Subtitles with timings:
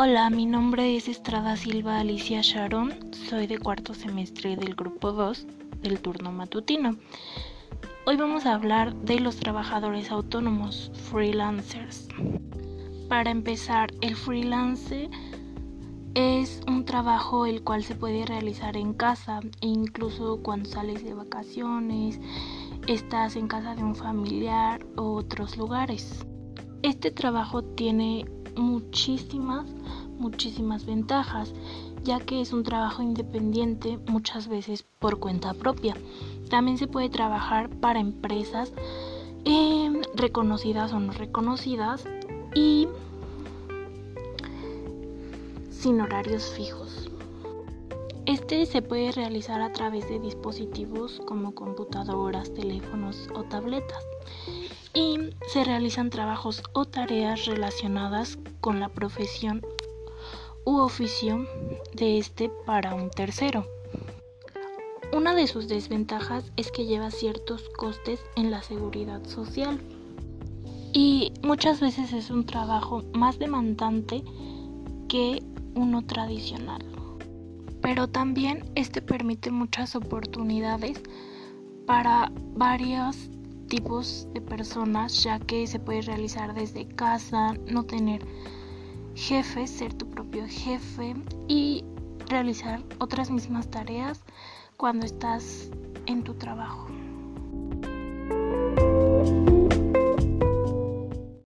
[0.00, 5.44] Hola, mi nombre es Estrada Silva Alicia Sharon, soy de cuarto semestre del grupo 2
[5.82, 6.94] del turno matutino.
[8.06, 12.06] Hoy vamos a hablar de los trabajadores autónomos, freelancers.
[13.08, 15.10] Para empezar, el freelance
[16.14, 21.14] es un trabajo el cual se puede realizar en casa e incluso cuando sales de
[21.14, 22.20] vacaciones,
[22.86, 26.24] estás en casa de un familiar o otros lugares.
[26.84, 28.24] Este trabajo tiene
[28.58, 29.66] muchísimas,
[30.18, 31.54] muchísimas ventajas,
[32.02, 35.94] ya que es un trabajo independiente muchas veces por cuenta propia.
[36.50, 38.72] También se puede trabajar para empresas
[39.44, 42.04] em, reconocidas o no reconocidas
[42.54, 42.88] y
[45.70, 47.10] sin horarios fijos.
[48.26, 54.04] Este se puede realizar a través de dispositivos como computadoras, teléfonos o tabletas
[54.98, 59.62] y se realizan trabajos o tareas relacionadas con la profesión
[60.64, 61.46] u oficio
[61.94, 63.64] de este para un tercero.
[65.12, 69.80] Una de sus desventajas es que lleva ciertos costes en la seguridad social
[70.92, 74.24] y muchas veces es un trabajo más demandante
[75.08, 75.44] que
[75.76, 76.84] uno tradicional.
[77.80, 81.00] Pero también este permite muchas oportunidades
[81.86, 83.30] para varios
[83.68, 88.26] tipos de personas, ya que se puede realizar desde casa, no tener
[89.14, 91.14] jefe, ser tu propio jefe
[91.48, 91.84] y
[92.28, 94.20] realizar otras mismas tareas
[94.76, 95.70] cuando estás
[96.06, 96.88] en tu trabajo.